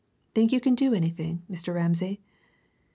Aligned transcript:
Think 0.33 0.51
you 0.51 0.59
can 0.59 0.73
do 0.73 0.95
anything, 0.95 1.43
Mr. 1.47 1.75
Ramsay?" 1.75 2.21